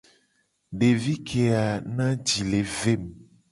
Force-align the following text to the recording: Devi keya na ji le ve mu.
Devi 0.79 1.13
keya 1.27 1.63
na 1.95 2.07
ji 2.27 2.41
le 2.49 2.61
ve 2.75 2.93
mu. 3.01 3.11